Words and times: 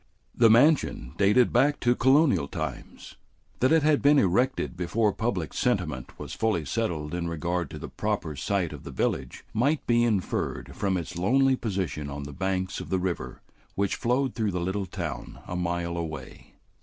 The 0.33 0.49
mansion 0.49 1.13
dated 1.19 1.53
back 1.53 1.79
to 1.81 1.93
colonial 1.95 2.47
times. 2.47 3.17
That 3.59 3.71
it 3.71 3.83
had 3.83 4.01
been 4.01 4.17
erected 4.17 4.75
before 4.75 5.13
public 5.13 5.53
sentiment 5.53 6.17
was 6.17 6.33
fully 6.33 6.65
settled 6.65 7.13
in 7.13 7.27
regard 7.29 7.69
to 7.69 7.77
the 7.77 7.87
proper 7.87 8.35
site 8.35 8.73
of 8.73 8.81
the 8.83 8.89
village 8.89 9.45
might 9.53 9.85
be 9.85 10.03
inferred 10.03 10.75
from 10.75 10.97
its 10.97 11.19
lonely 11.19 11.55
position 11.55 12.09
on 12.09 12.23
the 12.23 12.33
banks 12.33 12.79
of 12.79 12.89
the 12.89 12.97
river 12.97 13.43
which 13.75 13.93
flowed 13.95 14.33
through 14.33 14.49
the 14.49 14.59
little 14.59 14.87
town 14.87 15.37
a 15.45 15.55
mile 15.55 15.95
away. 15.95 16.55